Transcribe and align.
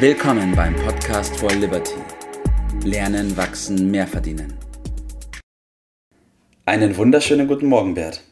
Willkommen 0.00 0.54
beim 0.54 0.76
Podcast 0.76 1.36
for 1.38 1.50
Liberty. 1.50 1.96
Lernen, 2.84 3.36
wachsen, 3.36 3.90
mehr 3.90 4.06
verdienen. 4.06 4.54
Einen 6.66 6.96
wunderschönen 6.96 7.48
guten 7.48 7.66
Morgen, 7.66 7.94
Bert. 7.94 8.22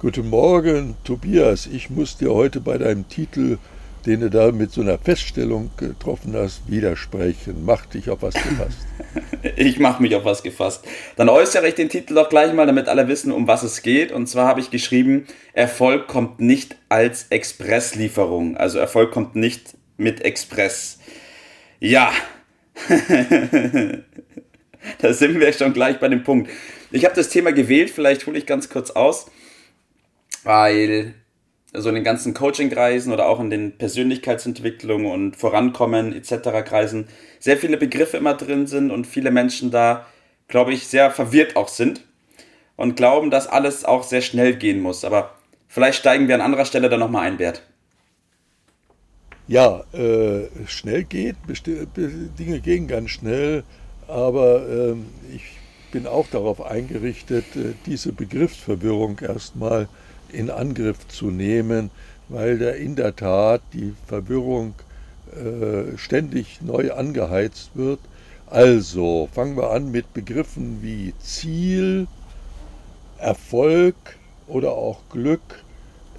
Guten 0.00 0.28
Morgen, 0.28 0.96
Tobias. 1.04 1.68
Ich 1.68 1.90
muss 1.90 2.16
dir 2.16 2.34
heute 2.34 2.60
bei 2.60 2.76
deinem 2.76 3.08
Titel, 3.08 3.58
den 4.04 4.18
du 4.18 4.30
da 4.30 4.50
mit 4.50 4.72
so 4.72 4.80
einer 4.80 4.98
Feststellung 4.98 5.70
getroffen 5.76 6.34
hast, 6.34 6.68
widersprechen. 6.68 7.64
Mach 7.64 7.86
dich 7.86 8.10
auf 8.10 8.22
was 8.22 8.34
gefasst. 8.34 8.88
ich 9.56 9.78
mache 9.78 10.02
mich 10.02 10.16
auf 10.16 10.24
was 10.24 10.42
gefasst. 10.42 10.84
Dann 11.14 11.28
äußere 11.28 11.68
ich 11.68 11.76
den 11.76 11.88
Titel 11.88 12.14
doch 12.14 12.30
gleich 12.30 12.52
mal, 12.52 12.66
damit 12.66 12.88
alle 12.88 13.06
wissen, 13.06 13.30
um 13.30 13.46
was 13.46 13.62
es 13.62 13.82
geht. 13.82 14.10
Und 14.10 14.26
zwar 14.26 14.48
habe 14.48 14.58
ich 14.58 14.72
geschrieben, 14.72 15.26
Erfolg 15.52 16.08
kommt 16.08 16.40
nicht 16.40 16.74
als 16.88 17.26
Expresslieferung. 17.30 18.56
Also 18.56 18.80
Erfolg 18.80 19.12
kommt 19.12 19.36
nicht 19.36 19.76
mit 19.96 20.22
Express. 20.22 20.98
Ja, 21.80 22.12
da 24.98 25.12
sind 25.12 25.40
wir 25.40 25.52
schon 25.52 25.72
gleich 25.72 25.98
bei 25.98 26.08
dem 26.08 26.22
Punkt. 26.24 26.50
Ich 26.90 27.04
habe 27.04 27.14
das 27.14 27.28
Thema 27.28 27.52
gewählt, 27.52 27.90
vielleicht 27.90 28.26
hole 28.26 28.38
ich 28.38 28.46
ganz 28.46 28.68
kurz 28.68 28.90
aus, 28.90 29.30
weil 30.44 31.14
so 31.72 31.88
in 31.88 31.94
den 31.94 32.04
ganzen 32.04 32.32
Coaching-Kreisen 32.32 33.12
oder 33.12 33.26
auch 33.28 33.40
in 33.40 33.50
den 33.50 33.76
Persönlichkeitsentwicklungen 33.76 35.10
und 35.10 35.36
Vorankommen 35.36 36.14
etc. 36.14 36.64
Kreisen 36.64 37.08
sehr 37.38 37.56
viele 37.56 37.76
Begriffe 37.76 38.16
immer 38.16 38.34
drin 38.34 38.66
sind 38.66 38.90
und 38.90 39.06
viele 39.06 39.30
Menschen 39.30 39.70
da, 39.70 40.06
glaube 40.48 40.72
ich, 40.72 40.86
sehr 40.86 41.10
verwirrt 41.10 41.56
auch 41.56 41.68
sind 41.68 42.02
und 42.76 42.96
glauben, 42.96 43.30
dass 43.30 43.46
alles 43.46 43.84
auch 43.84 44.04
sehr 44.04 44.22
schnell 44.22 44.54
gehen 44.54 44.80
muss. 44.80 45.04
Aber 45.04 45.34
vielleicht 45.68 45.98
steigen 45.98 46.28
wir 46.28 46.34
an 46.34 46.40
anderer 46.40 46.64
Stelle 46.64 46.88
dann 46.88 47.00
nochmal 47.00 47.26
ein, 47.26 47.36
Bert. 47.36 47.62
Ja, 49.48 49.84
äh, 49.92 50.48
schnell 50.66 51.04
geht, 51.04 51.36
Dinge 51.96 52.58
gehen 52.60 52.88
ganz 52.88 53.10
schnell, 53.10 53.62
aber 54.08 54.68
äh, 54.68 54.94
ich 55.32 55.44
bin 55.92 56.08
auch 56.08 56.26
darauf 56.28 56.60
eingerichtet, 56.60 57.44
äh, 57.54 57.74
diese 57.86 58.12
Begriffsverwirrung 58.12 59.20
erstmal 59.20 59.86
in 60.32 60.50
Angriff 60.50 61.06
zu 61.06 61.30
nehmen, 61.30 61.90
weil 62.28 62.58
da 62.58 62.70
in 62.70 62.96
der 62.96 63.14
Tat 63.14 63.62
die 63.72 63.94
Verwirrung 64.08 64.74
äh, 65.36 65.96
ständig 65.96 66.60
neu 66.62 66.92
angeheizt 66.92 67.70
wird. 67.74 68.00
Also 68.46 69.28
fangen 69.32 69.56
wir 69.56 69.70
an 69.70 69.92
mit 69.92 70.12
Begriffen 70.12 70.82
wie 70.82 71.14
Ziel, 71.20 72.08
Erfolg 73.18 73.94
oder 74.48 74.72
auch 74.72 74.98
Glück. 75.08 75.62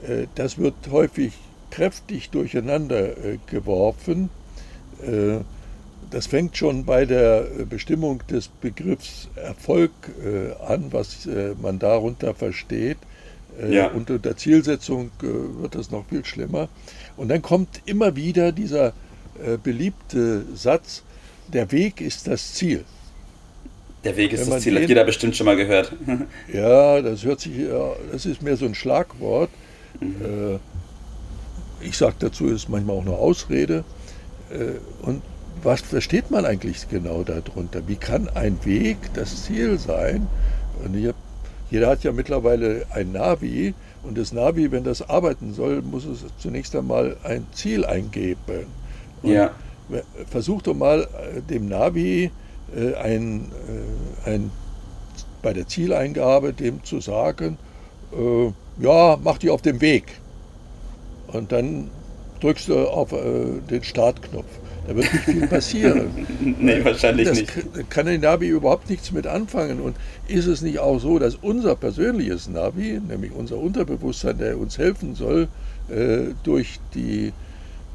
Äh, 0.08 0.28
das 0.36 0.58
wird 0.58 0.76
häufig 0.90 1.34
kräftig 1.72 2.30
durcheinander 2.30 3.18
äh, 3.18 3.38
geworfen. 3.48 4.30
Äh, 5.02 5.40
das 6.10 6.28
fängt 6.28 6.56
schon 6.56 6.86
bei 6.86 7.06
der 7.06 7.42
Bestimmung 7.70 8.22
des 8.28 8.48
Begriffs 8.48 9.28
Erfolg 9.36 9.92
äh, 10.24 10.54
an, 10.64 10.94
was 10.94 11.28
man 11.62 11.80
darunter 11.80 12.34
versteht. 12.34 12.98
Ja. 13.70 13.88
Unter 13.88 14.18
der 14.18 14.38
Zielsetzung 14.38 15.12
wird 15.20 15.76
das 15.76 15.92
noch 15.92 16.06
viel 16.08 16.24
schlimmer. 16.24 16.70
Und 17.18 17.28
dann 17.28 17.42
kommt 17.42 17.82
immer 17.86 18.16
wieder 18.16 18.54
dieser 18.54 18.94
beliebte 19.64 20.46
Satz, 20.54 21.04
der 21.52 21.72
Weg 21.72 22.00
ist 22.00 22.28
das 22.28 22.54
Ziel. 22.54 22.86
Der 24.06 24.16
Weg 24.16 24.32
ist 24.32 24.50
das 24.50 24.62
Ziel, 24.62 24.76
den, 24.76 24.84
hat 24.84 24.90
jeder 24.90 25.04
bestimmt 25.04 25.36
schon 25.36 25.46
mal 25.46 25.56
gehört. 25.58 25.92
ja, 26.54 27.02
das 27.02 27.26
hört 27.26 27.42
sich, 27.42 27.54
das 28.12 28.26
ist 28.26 28.42
mehr 28.42 28.56
so 28.56 28.66
ein 28.66 28.76
Schlagwort. 28.76 29.50
Mhm. 30.00 30.60
Ich 31.82 31.98
sage 31.98 32.16
dazu, 32.20 32.48
ist 32.48 32.70
manchmal 32.70 32.98
auch 32.98 33.06
nur 33.06 33.20
Ausrede. 33.20 33.84
Äh, 34.50 34.80
und 35.06 35.22
was 35.64 35.82
versteht 35.82 36.32
man 36.32 36.46
eigentlich 36.46 36.88
genau 36.90 37.24
darunter? 37.24 37.88
Wie 37.88 37.96
kann 37.96 38.30
ein 38.30 38.58
Weg 38.64 38.98
das 39.14 39.46
Ziel 39.46 39.78
sein? 39.78 40.28
Hab, 40.84 41.16
jeder 41.72 41.90
hat 41.90 42.04
ja 42.04 42.12
mittlerweile 42.12 42.86
ein 42.92 43.12
Navi 43.12 43.74
und 44.04 44.18
das 44.18 44.32
Navi, 44.32 44.72
wenn 44.72 44.84
das 44.84 45.08
arbeiten 45.10 45.54
soll, 45.54 45.82
muss 45.82 46.06
es 46.06 46.26
zunächst 46.38 46.76
einmal 46.76 47.18
ein 47.24 47.46
Ziel 47.54 47.86
eingeben. 47.86 48.68
Und 49.24 49.32
ja. 49.32 49.52
Versuch 50.30 50.62
doch 50.62 50.76
mal 50.76 51.04
äh, 51.04 51.42
dem 51.42 51.68
Navi 51.68 52.30
äh, 52.76 52.94
ein, 52.96 53.52
ein, 54.26 54.52
bei 55.42 55.54
der 55.54 55.68
Zieleingabe 55.68 56.54
dem 56.54 56.84
zu 56.84 57.00
sagen, 57.00 57.58
ja, 58.80 59.18
mach 59.22 59.38
dich 59.38 59.50
auf 59.50 59.62
den 59.62 59.82
Weg 59.82 60.06
und 61.28 61.52
dann 61.52 61.90
drückst 62.40 62.70
du 62.70 62.88
auf 62.88 63.12
äh, 63.12 63.60
den 63.70 63.84
Startknopf. 63.84 64.46
Da 64.88 64.96
wird 64.96 65.12
nicht 65.12 65.26
viel 65.26 65.48
passieren. 65.48 66.10
nee, 66.60 66.84
wahrscheinlich 66.84 67.28
das 67.28 67.40
nicht. 67.40 67.90
kann 67.90 68.06
der 68.06 68.18
Navi 68.20 68.48
überhaupt 68.48 68.90
nichts 68.90 69.12
mit 69.12 69.28
anfangen. 69.28 69.82
Und 69.82 69.98
ist 70.28 70.46
es 70.46 70.62
nicht 70.62 70.80
auch 70.80 71.00
so, 71.00 71.20
dass 71.20 71.36
unser 71.36 71.76
persönliches 71.76 72.48
Navi, 72.48 73.02
nämlich 73.06 73.34
unser 73.34 73.58
Unterbewusstsein, 73.58 74.38
der 74.38 74.58
uns 74.58 74.78
helfen 74.78 75.14
soll, 75.14 75.50
äh, 75.90 76.34
durch 76.44 76.80
die 76.94 77.34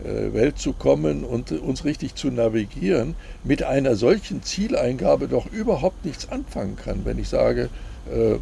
äh, 0.04 0.34
Welt 0.34 0.58
zu 0.58 0.74
kommen 0.74 1.24
und 1.24 1.52
uns 1.52 1.86
richtig 1.86 2.14
zu 2.14 2.30
navigieren, 2.30 3.14
mit 3.42 3.62
einer 3.62 3.96
solchen 3.96 4.42
Zieleingabe 4.42 5.28
doch 5.28 5.46
überhaupt 5.50 6.04
nichts 6.04 6.28
anfangen 6.30 6.76
kann. 6.76 7.04
Wenn 7.04 7.18
ich 7.18 7.28
sage, 7.28 7.70
äh, 8.12 8.34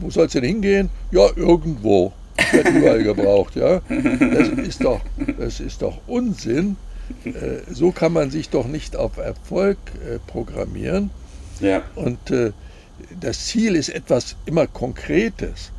wo 0.00 0.10
soll 0.10 0.26
es 0.26 0.32
denn 0.32 0.44
hingehen? 0.44 0.90
Ja, 1.10 1.28
irgendwo 1.34 2.12
wird 2.52 2.68
überall 2.68 3.02
gebraucht. 3.02 3.56
Ja? 3.56 3.80
Das, 3.88 4.48
ist 4.48 4.84
doch, 4.84 5.00
das 5.38 5.60
ist 5.60 5.82
doch 5.82 5.98
Unsinn. 6.06 6.76
Äh, 7.24 7.60
so 7.72 7.92
kann 7.92 8.12
man 8.12 8.30
sich 8.30 8.50
doch 8.50 8.66
nicht 8.66 8.96
auf 8.96 9.16
Erfolg 9.16 9.78
äh, 10.04 10.18
programmieren. 10.26 11.10
Ja. 11.60 11.82
Und 11.94 12.30
äh, 12.30 12.52
das 13.20 13.46
Ziel 13.46 13.76
ist 13.76 13.88
etwas 13.88 14.36
immer 14.46 14.66
Konkretes. 14.66 15.70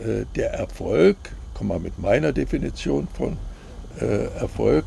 Äh, 0.00 0.24
der 0.36 0.52
Erfolg, 0.54 1.16
komm 1.54 1.68
mal 1.68 1.80
mit 1.80 1.98
meiner 1.98 2.32
Definition 2.32 3.08
von 3.12 3.36
äh, 4.00 4.26
Erfolg, 4.38 4.86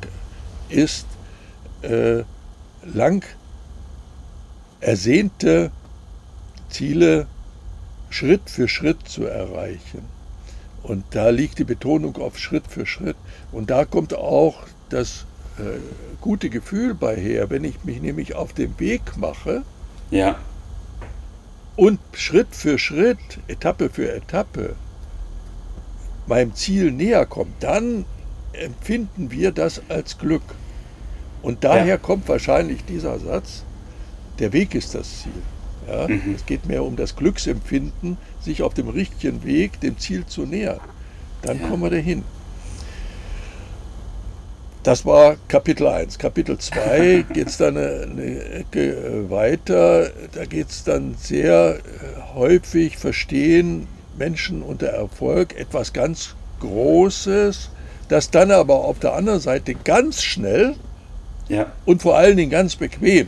ist 0.69 1.05
äh, 1.83 2.23
lang 2.83 3.23
ersehnte 4.79 5.71
Ziele 6.69 7.27
Schritt 8.09 8.49
für 8.49 8.67
Schritt 8.67 9.07
zu 9.07 9.25
erreichen. 9.25 10.05
Und 10.83 11.05
da 11.11 11.29
liegt 11.29 11.59
die 11.59 11.63
Betonung 11.63 12.17
auf 12.17 12.37
Schritt 12.37 12.67
für 12.67 12.85
Schritt. 12.85 13.15
Und 13.51 13.69
da 13.69 13.85
kommt 13.85 14.13
auch 14.13 14.63
das 14.89 15.25
äh, 15.57 15.79
gute 16.19 16.49
Gefühl 16.49 16.93
bei 16.93 17.15
her, 17.15 17.49
wenn 17.49 17.63
ich 17.63 17.83
mich 17.83 18.01
nämlich 18.01 18.35
auf 18.35 18.53
den 18.53 18.77
Weg 18.79 19.17
mache. 19.17 19.63
Ja. 20.11 20.35
Und 21.75 21.99
Schritt 22.13 22.49
für 22.51 22.77
Schritt, 22.77 23.17
Etappe 23.47 23.89
für 23.89 24.11
Etappe 24.11 24.75
meinem 26.27 26.53
Ziel 26.53 26.91
näher 26.91 27.25
kommt, 27.25 27.61
dann 27.61 28.05
empfinden 28.53 29.31
wir 29.31 29.51
das 29.51 29.81
als 29.89 30.17
Glück. 30.17 30.43
Und 31.41 31.63
daher 31.63 31.85
ja. 31.85 31.97
kommt 31.97 32.27
wahrscheinlich 32.29 32.85
dieser 32.85 33.19
Satz, 33.19 33.63
der 34.39 34.53
Weg 34.53 34.75
ist 34.75 34.95
das 34.95 35.23
Ziel. 35.23 35.31
Ja? 35.87 36.07
Mhm. 36.07 36.35
Es 36.35 36.45
geht 36.45 36.65
mehr 36.65 36.83
um 36.83 36.95
das 36.95 37.15
Glücksempfinden, 37.15 38.17
sich 38.41 38.63
auf 38.63 38.73
dem 38.73 38.89
richtigen 38.89 39.43
Weg 39.43 39.79
dem 39.81 39.97
Ziel 39.97 40.25
zu 40.25 40.45
nähern. 40.45 40.79
Dann 41.41 41.59
ja. 41.59 41.67
kommen 41.67 41.83
wir 41.83 41.89
dahin. 41.89 42.23
Das 44.83 45.05
war 45.05 45.37
Kapitel 45.47 45.87
1. 45.87 46.17
Kapitel 46.19 46.57
2 46.57 47.25
geht 47.33 47.47
es 47.47 47.57
dann 47.57 47.77
eine, 47.77 48.43
Ecke 48.51 48.91
äh, 48.91 49.29
weiter. 49.29 50.09
Da 50.33 50.43
geht 50.45 50.69
es 50.69 50.83
dann 50.83 51.15
sehr 51.17 51.77
äh, 51.77 52.35
häufig, 52.35 52.97
verstehen 52.97 53.87
Menschen 54.17 54.61
unter 54.61 54.87
Erfolg 54.87 55.57
etwas 55.57 55.93
ganz 55.93 56.35
Großes, 56.59 57.69
das 58.09 58.29
dann 58.29 58.51
aber 58.51 58.75
auf 58.75 58.99
der 58.99 59.13
anderen 59.13 59.39
Seite 59.39 59.73
ganz 59.73 60.21
schnell 60.21 60.75
ja. 61.47 61.71
und 61.85 62.01
vor 62.01 62.17
allen 62.17 62.37
Dingen 62.37 62.51
ganz 62.51 62.75
bequem 62.75 63.27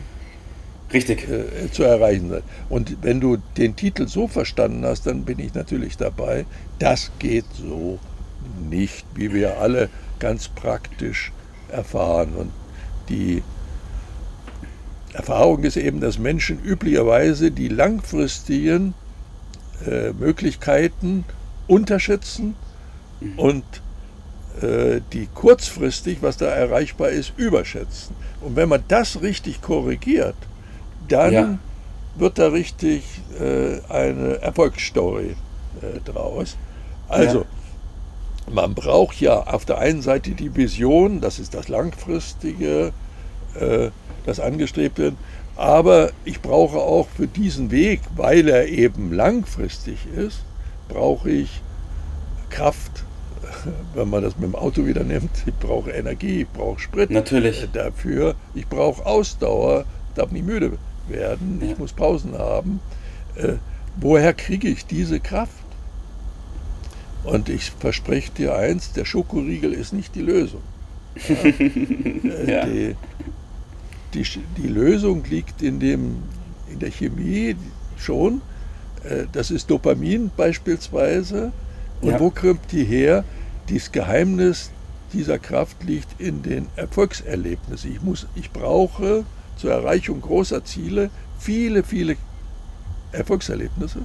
Richtig. 0.93 1.27
Äh, 1.27 1.71
zu 1.71 1.83
erreichen 1.83 2.29
sein. 2.29 2.43
Und 2.69 2.97
wenn 3.01 3.19
du 3.19 3.37
den 3.57 3.75
Titel 3.75 4.07
so 4.07 4.27
verstanden 4.27 4.85
hast, 4.85 5.07
dann 5.07 5.23
bin 5.23 5.39
ich 5.39 5.53
natürlich 5.53 5.97
dabei. 5.97 6.45
Das 6.79 7.11
geht 7.19 7.45
so 7.53 7.99
nicht, 8.69 9.05
wie 9.15 9.33
wir 9.33 9.59
alle 9.59 9.89
ganz 10.19 10.47
praktisch 10.47 11.31
erfahren. 11.69 12.33
Und 12.35 12.51
die 13.09 13.43
Erfahrung 15.13 15.63
ist 15.63 15.77
eben, 15.77 16.01
dass 16.01 16.19
Menschen 16.19 16.63
üblicherweise 16.63 17.51
die 17.51 17.69
langfristigen 17.69 18.93
äh, 19.85 20.11
Möglichkeiten 20.13 21.25
unterschätzen 21.67 22.55
mhm. 23.21 23.39
und 23.39 23.63
äh, 24.61 25.01
die 25.13 25.27
kurzfristig, 25.33 26.19
was 26.21 26.37
da 26.37 26.45
erreichbar 26.45 27.09
ist, 27.09 27.33
überschätzen. 27.37 28.15
Und 28.41 28.55
wenn 28.55 28.69
man 28.69 28.83
das 28.87 29.21
richtig 29.21 29.61
korrigiert, 29.61 30.35
dann 31.07 31.33
ja. 31.33 31.57
wird 32.15 32.39
da 32.39 32.47
richtig 32.47 33.03
äh, 33.39 33.79
eine 33.89 34.41
Erfolgsstory 34.41 35.35
äh, 35.81 35.99
draus. 36.03 36.57
Also, 37.07 37.39
ja. 37.39 38.53
man 38.53 38.73
braucht 38.73 39.19
ja 39.21 39.41
auf 39.41 39.65
der 39.65 39.77
einen 39.77 40.01
Seite 40.01 40.31
die 40.31 40.55
Vision, 40.55 41.21
das 41.21 41.39
ist 41.39 41.53
das 41.53 41.67
Langfristige, 41.67 42.91
äh, 43.59 43.89
das 44.25 44.39
angestrebt 44.39 44.97
wird. 44.97 45.15
Aber 45.55 46.11
ich 46.25 46.41
brauche 46.41 46.77
auch 46.77 47.07
für 47.15 47.27
diesen 47.27 47.71
Weg, 47.71 48.01
weil 48.15 48.49
er 48.49 48.67
eben 48.67 49.13
langfristig 49.13 49.99
ist, 50.15 50.41
brauche 50.89 51.29
ich 51.29 51.61
Kraft, 52.49 53.03
wenn 53.93 54.09
man 54.09 54.23
das 54.23 54.35
mit 54.37 54.45
dem 54.45 54.55
Auto 54.55 54.85
wieder 54.85 55.03
nimmt. 55.03 55.31
Ich 55.45 55.53
brauche 55.53 55.91
Energie, 55.91 56.41
ich 56.41 56.49
brauche 56.49 56.79
Sprit 56.79 57.09
Natürlich. 57.09 57.63
Äh, 57.63 57.67
dafür. 57.71 58.35
Ich 58.53 58.67
brauche 58.67 59.05
Ausdauer, 59.05 59.85
darf 60.15 60.31
nicht 60.31 60.45
müde 60.45 60.77
werden, 61.09 61.61
ich 61.61 61.77
muss 61.77 61.93
Pausen 61.93 62.37
haben. 62.37 62.79
Äh, 63.35 63.53
woher 63.97 64.33
kriege 64.33 64.67
ich 64.67 64.85
diese 64.85 65.19
Kraft? 65.19 65.51
Und 67.23 67.49
ich 67.49 67.71
verspreche 67.71 68.31
dir 68.31 68.55
eins, 68.55 68.93
der 68.93 69.05
Schokoriegel 69.05 69.73
ist 69.73 69.93
nicht 69.93 70.15
die 70.15 70.21
Lösung. 70.21 70.61
Ja. 70.61 70.65
Äh, 72.25 72.51
ja. 72.51 72.65
Die, 72.65 72.95
die, 74.13 74.23
die, 74.57 74.67
Lösung 74.67 75.23
liegt 75.29 75.61
in, 75.61 75.79
dem, 75.79 76.17
in 76.71 76.79
der 76.79 76.89
Chemie 76.89 77.55
schon. 77.97 78.41
Äh, 79.03 79.25
das 79.31 79.51
ist 79.51 79.69
Dopamin 79.69 80.31
beispielsweise. 80.35 81.51
Und 82.01 82.11
ja. 82.11 82.19
wo 82.19 82.29
kommt 82.29 82.71
die 82.71 82.83
her? 82.83 83.23
Das 83.69 83.91
Geheimnis 83.91 84.71
dieser 85.13 85.39
Kraft 85.39 85.83
liegt 85.83 86.19
in 86.19 86.43
den 86.43 86.67
Erfolgserlebnissen. 86.75 87.91
Ich, 87.93 88.01
muss, 88.01 88.27
ich 88.35 88.51
brauche 88.51 89.23
zur 89.55 89.71
Erreichung 89.71 90.21
großer 90.21 90.63
Ziele 90.63 91.09
viele, 91.39 91.83
viele 91.83 92.17
Erfolgserlebnisse. 93.11 93.99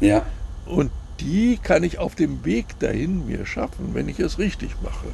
Ja. 0.00 0.22
Und 0.66 0.90
die 1.20 1.58
kann 1.62 1.82
ich 1.84 1.98
auf 1.98 2.14
dem 2.14 2.44
Weg 2.44 2.78
dahin 2.78 3.26
mir 3.26 3.44
schaffen, 3.44 3.90
wenn 3.94 4.08
ich 4.08 4.20
es 4.20 4.38
richtig 4.38 4.70
mache. 4.82 5.08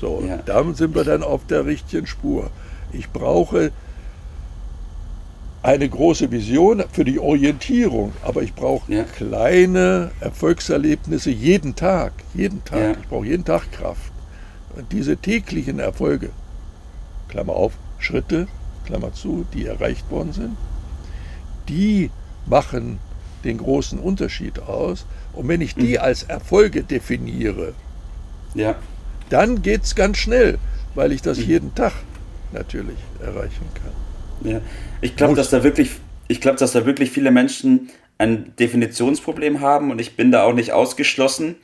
So, 0.00 0.22
ja. 0.26 0.38
damit 0.38 0.76
sind 0.76 0.94
wir 0.94 1.04
dann 1.04 1.22
auf 1.22 1.46
der 1.46 1.66
richtigen 1.66 2.06
Spur. 2.06 2.50
Ich 2.92 3.10
brauche 3.10 3.72
eine 5.62 5.88
große 5.88 6.30
Vision 6.30 6.82
für 6.90 7.04
die 7.04 7.18
Orientierung, 7.18 8.12
aber 8.22 8.42
ich 8.42 8.54
brauche 8.54 8.90
ja. 8.92 9.04
kleine 9.04 10.10
Erfolgserlebnisse 10.20 11.30
jeden 11.30 11.76
Tag, 11.76 12.12
jeden 12.34 12.64
Tag. 12.64 12.80
Ja. 12.80 12.90
Ich 12.92 13.08
brauche 13.08 13.26
jeden 13.26 13.44
Tag 13.44 13.70
Kraft. 13.72 14.12
Und 14.74 14.90
diese 14.92 15.16
täglichen 15.16 15.80
Erfolge, 15.80 16.30
Klammer 17.28 17.54
auf, 17.54 17.72
Schritte, 18.02 18.48
Klammer 18.86 19.12
zu, 19.12 19.46
die 19.54 19.66
erreicht 19.66 20.10
worden 20.10 20.32
sind, 20.32 20.56
die 21.68 22.10
machen 22.46 22.98
den 23.44 23.58
großen 23.58 23.98
Unterschied 23.98 24.58
aus. 24.60 25.06
Und 25.32 25.48
wenn 25.48 25.60
ich 25.60 25.74
die 25.74 25.94
mhm. 25.94 26.00
als 26.00 26.24
Erfolge 26.24 26.82
definiere, 26.82 27.74
ja. 28.54 28.76
dann 29.28 29.62
geht 29.62 29.84
es 29.84 29.94
ganz 29.94 30.18
schnell, 30.18 30.58
weil 30.94 31.12
ich 31.12 31.22
das 31.22 31.38
mhm. 31.38 31.44
jeden 31.44 31.74
Tag 31.74 31.92
natürlich 32.52 32.98
erreichen 33.20 33.66
kann. 33.74 34.50
Ja. 34.50 34.60
Ich 35.00 35.16
glaube, 35.16 35.34
dass 35.34 35.50
da 35.50 35.62
wirklich, 35.62 35.92
ich 36.28 36.40
glaube, 36.40 36.58
dass 36.58 36.72
da 36.72 36.86
wirklich 36.86 37.10
viele 37.10 37.30
Menschen 37.30 37.90
ein 38.18 38.54
Definitionsproblem 38.58 39.60
haben 39.60 39.90
und 39.90 40.00
ich 40.00 40.16
bin 40.16 40.30
da 40.30 40.42
auch 40.42 40.52
nicht 40.52 40.72
ausgeschlossen, 40.72 41.56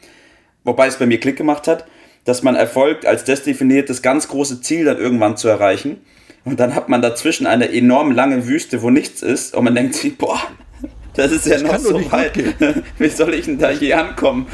wobei 0.64 0.86
es 0.86 0.96
bei 0.96 1.06
mir 1.06 1.20
Klick 1.20 1.36
gemacht 1.36 1.68
hat, 1.68 1.86
dass 2.24 2.42
man 2.42 2.56
Erfolg 2.56 3.06
als 3.06 3.24
das 3.24 3.42
definiert, 3.42 3.90
das 3.90 4.02
ganz 4.02 4.28
große 4.28 4.60
Ziel 4.60 4.84
dann 4.84 4.96
irgendwann 4.96 5.36
zu 5.36 5.48
erreichen. 5.48 5.98
Und 6.46 6.60
dann 6.60 6.76
hat 6.76 6.88
man 6.88 7.02
dazwischen 7.02 7.46
eine 7.46 7.72
enorm 7.72 8.12
lange 8.12 8.46
Wüste, 8.46 8.80
wo 8.80 8.88
nichts 8.88 9.20
ist 9.20 9.52
und 9.52 9.64
man 9.64 9.74
denkt 9.74 9.96
sich, 9.96 10.16
boah, 10.16 10.40
das 11.14 11.32
ist 11.32 11.44
ja 11.44 11.58
das 11.58 11.62
noch 11.62 11.78
so 11.78 12.12
weit. 12.12 12.38
Wie 12.98 13.08
soll 13.08 13.34
ich 13.34 13.46
denn 13.46 13.58
da 13.58 13.72
je 13.72 13.94
ankommen? 13.94 14.46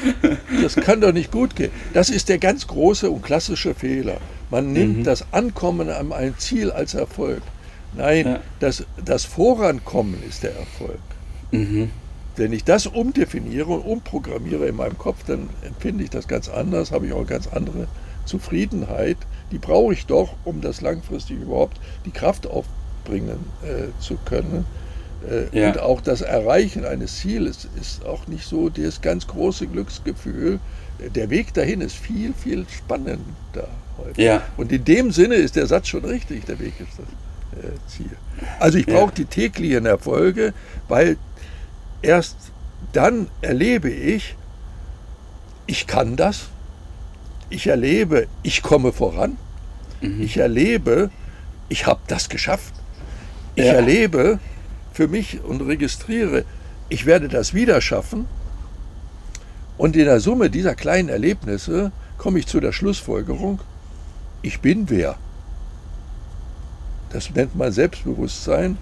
Das 0.63 0.75
kann 0.75 1.03
doch 1.03 1.13
nicht 1.13 1.31
gut 1.31 1.55
gehen. 1.55 1.71
Das 1.93 2.09
ist 2.09 2.31
der 2.31 2.39
ganz 2.39 2.67
große 2.67 3.11
und 3.11 3.23
klassische 3.23 3.75
Fehler. 3.75 4.17
Man 4.51 4.73
nimmt 4.73 4.99
mhm. 4.99 5.05
das 5.05 5.27
Ankommen 5.33 5.91
an 5.91 6.13
ein 6.13 6.35
Ziel 6.39 6.71
als 6.71 6.95
Erfolg. 6.95 7.43
Nein, 7.95 8.27
ja. 8.27 8.41
das, 8.59 8.87
das 9.05 9.27
Vorankommen 9.27 10.17
ist 10.27 10.45
der 10.45 10.57
Erfolg. 10.57 11.01
Mhm. 11.51 11.91
Wenn 12.37 12.55
ich 12.55 12.65
das 12.65 12.87
umdefiniere 12.87 13.67
und 13.67 13.83
umprogrammiere 13.83 14.67
in 14.67 14.77
meinem 14.77 14.97
Kopf, 14.97 15.25
dann 15.27 15.51
empfinde 15.67 16.05
ich 16.05 16.11
das 16.11 16.27
ganz 16.27 16.49
anders, 16.49 16.91
habe 16.91 17.07
ich 17.07 17.13
auch 17.13 17.19
eine 17.19 17.27
ganz 17.27 17.49
andere 17.49 17.87
Zufriedenheit. 18.25 19.19
Die 19.53 19.59
brauche 19.59 19.93
ich 19.93 20.07
doch, 20.07 20.35
um 20.45 20.61
das 20.61 20.81
langfristig 20.81 21.41
überhaupt 21.41 21.79
die 22.05 22.11
Kraft 22.11 22.47
aufbringen 22.47 23.39
äh, 23.63 23.89
zu 24.01 24.19
können. 24.25 24.65
Äh, 25.29 25.57
ja. 25.57 25.69
Und 25.69 25.81
auch 25.81 26.01
das 26.01 26.23
Erreichen 26.23 26.85
eines 26.85 27.19
Zieles 27.19 27.69
ist 27.81 28.05
auch 28.05 28.27
nicht 28.27 28.47
so 28.47 28.69
das 28.69 29.01
ganz 29.01 29.27
große 29.29 29.69
Glücksgefühl. 29.69 30.59
Der 31.15 31.31
Weg 31.31 31.55
dahin 31.55 31.81
ist 31.81 31.97
viel, 31.97 32.33
viel 32.33 32.67
spannender 32.69 33.69
heute. 33.99 34.21
Ja. 34.21 34.43
Und 34.57 34.73
in 34.73 34.85
dem 34.85 35.13
Sinne 35.13 35.37
ist 35.37 35.55
der 35.55 35.67
Satz 35.67 35.89
schon 35.89 36.05
richtig, 36.05 36.47
der 36.47 36.59
Weg 36.59 36.75
ist 36.81 36.99
das. 36.99 37.07
Ziel. 37.87 38.11
Also 38.59 38.79
ich 38.79 38.87
brauche 38.87 39.11
ja. 39.11 39.17
die 39.19 39.25
täglichen 39.27 39.85
Erfolge, 39.85 40.55
weil 40.89 41.19
erst 42.01 42.37
dann 42.93 43.29
erlebe 43.41 43.91
ich, 43.91 44.37
ich 45.67 45.87
kann 45.87 46.17
das, 46.17 46.49
ich 47.51 47.67
erlebe, 47.67 48.27
ich 48.43 48.63
komme 48.63 48.93
voran, 48.93 49.37
mhm. 50.03 50.23
ich 50.23 50.37
erlebe, 50.37 51.11
ich 51.69 51.87
habe 51.87 52.01
das 52.07 52.29
geschafft, 52.29 52.75
ich 53.55 53.65
ja. 53.65 53.73
erlebe 53.73 54.39
für 54.93 55.09
mich 55.09 55.43
und 55.43 55.63
registriere, 55.63 56.45
ich 56.89 57.07
werde 57.07 57.29
das 57.29 57.55
wieder 57.55 57.81
schaffen 57.81 58.27
und 59.79 59.97
in 59.97 60.05
der 60.05 60.21
Summe 60.21 60.51
dieser 60.51 60.75
kleinen 60.75 61.09
Erlebnisse 61.09 61.93
komme 62.19 62.39
ich 62.39 62.47
zu 62.47 62.61
der 62.61 62.73
Schlussfolgerung, 62.73 63.61
ich 64.43 64.61
bin 64.61 64.89
wer. 64.91 65.17
Das 67.11 67.31
nennt 67.31 67.57
man 67.57 67.73
Selbstbewusstsein, 67.73 68.79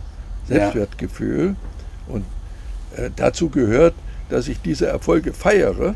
Selbstwertgefühl. 0.46 1.56
Ja. 1.56 2.14
Und 2.14 2.25
äh, 2.96 3.11
dazu 3.14 3.49
gehört, 3.49 3.94
dass 4.28 4.49
ich 4.49 4.61
diese 4.61 4.87
Erfolge 4.87 5.32
feiere, 5.32 5.94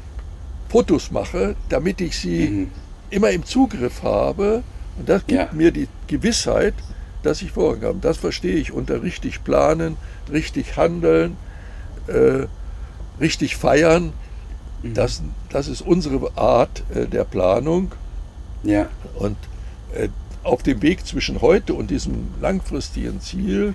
Fotos 0.68 1.10
mache, 1.10 1.54
damit 1.68 2.00
ich 2.00 2.18
sie 2.18 2.48
mhm. 2.48 2.70
immer 3.10 3.30
im 3.30 3.44
Zugriff 3.44 4.02
habe. 4.02 4.62
Und 4.98 5.08
das 5.08 5.26
gibt 5.26 5.40
ja. 5.40 5.48
mir 5.52 5.70
die 5.70 5.88
Gewissheit, 6.06 6.74
dass 7.22 7.42
ich 7.42 7.52
vorgegangen 7.52 8.00
Das 8.00 8.18
verstehe 8.18 8.56
ich 8.56 8.72
unter 8.72 9.02
richtig 9.02 9.42
planen, 9.44 9.96
richtig 10.30 10.76
handeln, 10.76 11.36
äh, 12.06 12.46
richtig 13.20 13.56
feiern. 13.56 14.12
Mhm. 14.82 14.94
Das, 14.94 15.22
das 15.50 15.68
ist 15.68 15.80
unsere 15.80 16.36
Art 16.36 16.82
äh, 16.94 17.06
der 17.06 17.24
Planung. 17.24 17.92
Ja. 18.62 18.88
Und 19.14 19.36
äh, 19.94 20.08
auf 20.42 20.62
dem 20.62 20.82
Weg 20.82 21.06
zwischen 21.06 21.40
heute 21.40 21.74
und 21.74 21.90
diesem 21.90 22.28
langfristigen 22.40 23.20
Ziel 23.20 23.74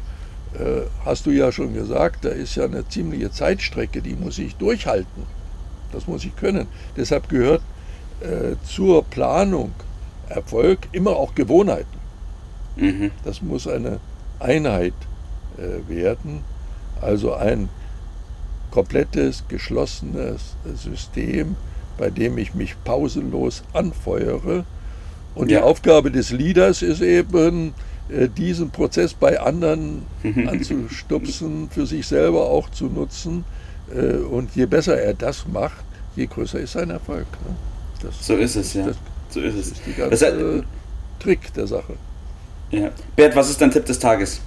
äh, 0.54 0.82
hast 1.04 1.26
du 1.26 1.32
ja 1.32 1.52
schon 1.52 1.74
gesagt, 1.74 2.26
da 2.26 2.30
ist 2.30 2.56
ja 2.56 2.66
eine 2.66 2.88
ziemliche 2.88 3.32
Zeitstrecke, 3.32 4.02
die 4.02 4.16
muss 4.16 4.38
ich 4.38 4.56
durchhalten. 4.56 5.24
Das 5.92 6.08
muss 6.08 6.24
ich 6.24 6.36
können. 6.36 6.68
Deshalb 6.96 7.30
gehört 7.30 7.62
äh, 8.22 8.56
zur 8.64 9.04
Planung 9.04 9.74
Erfolg 10.30 10.80
immer 10.92 11.12
auch 11.12 11.36
Gewohnheiten. 11.36 12.00
Mhm. 12.76 13.12
Das 13.24 13.42
muss 13.42 13.68
eine 13.68 14.00
Einheit 14.40 14.94
äh, 15.58 15.90
werden, 15.90 16.44
also 17.02 17.34
ein 17.34 17.70
komplettes, 18.72 19.44
geschlossenes 19.48 20.56
System, 20.76 21.56
bei 21.98 22.10
dem 22.10 22.38
ich 22.38 22.54
mich 22.54 22.76
pausenlos 22.84 23.64
anfeuere 23.74 24.66
und 25.36 25.50
ja. 25.50 25.60
die 25.60 25.64
Aufgabe 25.64 26.12
des 26.12 26.32
Leaders 26.32 26.82
ist 26.82 27.02
eben, 27.02 27.74
äh, 28.10 28.28
diesen 28.28 28.72
Prozess 28.72 29.14
bei 29.14 29.40
anderen 29.40 30.04
anzustupsen, 30.48 31.70
für 31.70 31.86
sich 31.86 32.08
selber 32.08 32.46
auch 32.46 32.70
zu 32.70 32.88
nutzen. 32.88 33.46
Äh, 33.94 34.18
und 34.18 34.56
je 34.56 34.66
besser 34.66 35.00
er 35.00 35.14
das 35.14 35.48
macht, 35.48 35.84
je 36.16 36.26
größer 36.26 36.60
ist 36.60 36.74
sein 36.74 36.90
Erfolg. 36.90 37.28
Ne? 37.48 37.56
Das, 38.02 38.26
so 38.26 38.36
ist 38.36 38.56
es, 38.56 38.74
ja. 38.74 38.88
Das, 38.88 38.98
so 39.30 39.40
ist 39.40 39.56
es. 39.56 39.70
Das 39.70 39.78
ist 39.80 39.86
die 39.86 39.94
ganze 39.94 40.32
das 40.32 40.64
Trick 41.20 41.54
der 41.54 41.68
Sache. 41.68 41.94
Ja. 42.72 42.92
Bert, 43.16 43.36
was 43.36 43.50
ist 43.50 43.62
dein 43.62 43.72
Tipp 43.72 43.86
des 43.86 44.00
Tages? 44.00 44.42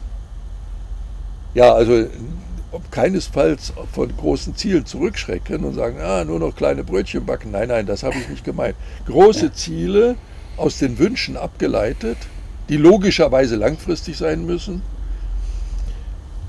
Ja, 1.55 1.73
also 1.75 2.07
keinesfalls 2.91 3.73
von 3.93 4.17
großen 4.17 4.57
Zielen 4.57 4.87
zurückschrecken 4.87 5.65
und 5.65 5.75
sagen, 5.75 6.01
ah, 6.01 6.25
nur 6.25 6.39
noch 6.39 6.57
kleine 6.57 6.85
Brötchen 6.85 7.27
backen. 7.27 7.51
Nein, 7.51 7.69
nein, 7.69 7.87
das 7.87 8.03
habe 8.03 8.17
ich 8.19 8.29
nicht 8.29 8.45
gemeint. 8.45 8.77
Große 9.07 9.47
ja. 9.47 9.53
Ziele, 9.53 10.17
aus 10.57 10.79
den 10.79 10.99
Wünschen 10.99 11.37
abgeleitet, 11.37 12.17
die 12.69 12.77
logischerweise 12.77 13.57
langfristig 13.57 14.17
sein 14.17 14.47
müssen. 14.47 14.83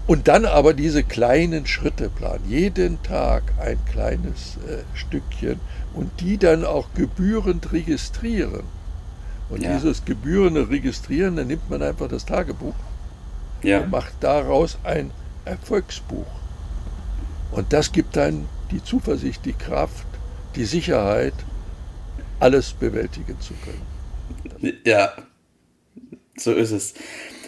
Und 0.05 0.27
dann 0.27 0.45
aber 0.45 0.74
diese 0.74 1.03
kleinen 1.03 1.65
Schritte 1.65 2.10
planen, 2.10 2.43
jeden 2.48 3.01
Tag 3.03 3.43
ein 3.60 3.77
kleines 3.86 4.57
äh, 4.67 4.83
Stückchen 4.93 5.60
und 5.93 6.12
die 6.19 6.38
dann 6.38 6.65
auch 6.65 6.88
gebührend 6.93 7.72
registrieren. 7.72 8.63
Und 9.50 9.63
ja. 9.63 9.75
dieses 9.75 10.03
gebührende 10.03 10.69
Registrieren, 10.69 11.36
dann 11.36 11.48
nimmt 11.48 11.69
man 11.69 11.81
einfach 11.81 12.07
das 12.07 12.25
Tagebuch 12.25 12.75
ja. 13.62 13.81
und 13.81 13.91
macht 13.91 14.13
daraus 14.19 14.77
ein 14.83 15.12
Erfolgsbuch. 15.45 16.27
Und 17.51 17.72
das 17.72 17.91
gibt 17.91 18.15
dann 18.15 18.48
die 18.72 18.83
Zuversicht, 18.83 19.45
die 19.45 19.53
Kraft, 19.53 20.07
die 20.55 20.65
Sicherheit, 20.65 21.33
alles 22.39 22.74
bewältigen 22.74 23.39
zu 23.39 23.53
können. 23.63 24.77
Ja, 24.86 25.13
So 26.36 26.53
ist 26.53 26.72
es. 26.72 26.93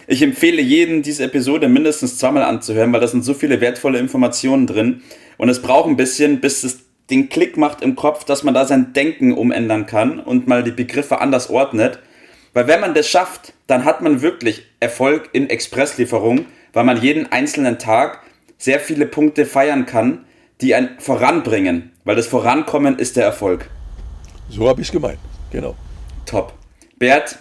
Ich 0.08 0.22
empfehle 0.22 0.62
jedem, 0.62 1.02
diese 1.02 1.24
Episode 1.24 1.68
mindestens 1.68 2.18
zweimal 2.18 2.44
anzuhören, 2.44 2.94
weil 2.94 3.02
da 3.02 3.08
sind 3.08 3.24
so 3.24 3.34
viele 3.34 3.62
wertvolle 3.62 4.00
Informationen 4.00 4.68
drin. 4.68 5.02
Und 5.38 5.50
es 5.50 5.62
braucht 5.62 5.88
ein 5.90 5.98
bisschen, 5.98 6.42
bis 6.42 6.64
es 6.64 6.86
den 7.10 7.30
Klick 7.30 7.58
macht 7.58 7.82
im 7.82 7.96
Kopf, 7.96 8.24
dass 8.24 8.44
man 8.44 8.54
da 8.54 8.66
sein 8.66 8.94
Denken 8.94 9.34
umändern 9.34 9.86
kann 9.86 10.20
und 10.20 10.48
mal 10.48 10.64
die 10.64 10.72
Begriffe 10.72 11.22
anders 11.22 11.50
ordnet. 11.50 12.00
Weil 12.54 12.68
wenn 12.68 12.80
man 12.80 12.94
das 12.94 13.08
schafft, 13.08 13.54
dann 13.68 13.84
hat 13.84 14.02
man 14.02 14.22
wirklich 14.22 14.64
Erfolg 14.80 15.30
in 15.34 15.50
Expresslieferung, 15.50 16.46
weil 16.74 16.84
man 16.84 17.02
jeden 17.02 17.32
einzelnen 17.32 17.80
Tag 17.80 18.22
sehr 18.58 18.80
viele 18.80 19.06
Punkte 19.06 19.46
feiern 19.46 19.86
kann, 19.86 20.26
die 20.62 20.74
einen 20.74 21.00
voranbringen. 21.00 21.92
Weil 22.06 22.16
das 22.16 22.28
Vorankommen 22.28 22.98
ist 22.98 23.18
der 23.18 23.26
Erfolg. 23.26 23.70
So 24.50 24.70
habe 24.70 24.82
ich 24.82 24.88
es 24.88 24.92
gemeint, 24.92 25.20
genau. 25.52 25.76
Top. 26.26 26.54
Bert, 26.98 27.40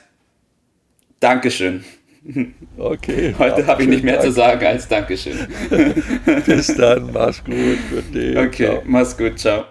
Dankeschön. 1.20 1.84
Okay. 2.78 3.34
Heute 3.38 3.66
habe 3.66 3.82
ich 3.82 3.88
nicht 3.88 4.04
mehr 4.04 4.14
Dank. 4.14 4.26
zu 4.26 4.32
sagen 4.32 4.66
als 4.66 4.88
Dankeschön. 4.88 5.46
Bis 6.46 6.68
dann, 6.74 7.12
mach's 7.12 7.42
gut. 7.44 7.78
Dich. 8.14 8.36
Okay, 8.36 8.66
ciao. 8.66 8.82
mach's 8.84 9.16
gut, 9.16 9.38
ciao. 9.38 9.64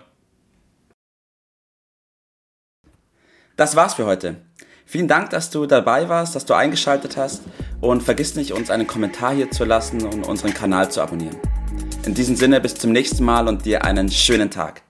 Das 3.56 3.76
war's 3.76 3.96
für 3.96 4.06
heute. 4.06 4.38
Vielen 4.86 5.08
Dank, 5.08 5.30
dass 5.30 5.50
du 5.50 5.66
dabei 5.66 6.10
warst, 6.10 6.36
dass 6.36 6.46
du 6.46 6.54
eingeschaltet 6.54 7.18
hast 7.18 7.44
und 7.82 8.04
vergiss 8.04 8.36
nicht, 8.36 8.52
uns 8.54 8.70
einen 8.70 8.88
Kommentar 8.88 9.34
hier 9.34 9.50
zu 9.50 9.66
lassen 9.66 10.04
und 10.04 10.28
unseren 10.28 10.54
Kanal 10.54 10.92
zu 10.92 11.02
abonnieren. 11.02 11.38
In 12.06 12.14
diesem 12.14 12.36
Sinne, 12.36 12.60
bis 12.60 12.76
zum 12.76 12.92
nächsten 12.92 13.24
Mal 13.24 13.48
und 13.48 13.66
dir 13.66 13.86
einen 13.86 14.10
schönen 14.10 14.50
Tag. 14.50 14.82